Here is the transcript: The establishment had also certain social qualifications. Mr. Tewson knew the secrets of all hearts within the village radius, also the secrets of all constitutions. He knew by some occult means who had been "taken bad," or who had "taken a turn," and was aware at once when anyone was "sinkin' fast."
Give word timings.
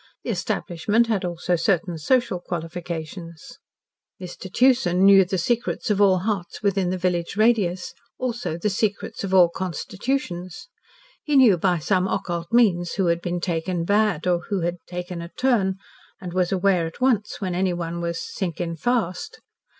The 0.23 0.31
establishment 0.31 1.05
had 1.05 1.23
also 1.23 1.55
certain 1.55 1.99
social 1.99 2.39
qualifications. 2.39 3.59
Mr. 4.19 4.51
Tewson 4.51 5.03
knew 5.05 5.23
the 5.23 5.37
secrets 5.37 5.91
of 5.91 6.01
all 6.01 6.17
hearts 6.17 6.63
within 6.63 6.89
the 6.89 6.97
village 6.97 7.37
radius, 7.37 7.93
also 8.17 8.57
the 8.57 8.71
secrets 8.71 9.23
of 9.23 9.31
all 9.31 9.47
constitutions. 9.47 10.69
He 11.23 11.35
knew 11.35 11.55
by 11.55 11.77
some 11.77 12.07
occult 12.07 12.47
means 12.51 12.93
who 12.93 13.05
had 13.05 13.21
been 13.21 13.39
"taken 13.41 13.85
bad," 13.85 14.25
or 14.25 14.39
who 14.49 14.61
had 14.61 14.77
"taken 14.87 15.21
a 15.21 15.29
turn," 15.29 15.75
and 16.19 16.33
was 16.33 16.51
aware 16.51 16.87
at 16.87 16.99
once 16.99 17.39
when 17.39 17.53
anyone 17.53 18.01
was 18.01 18.19
"sinkin' 18.19 18.77
fast." 18.77 19.39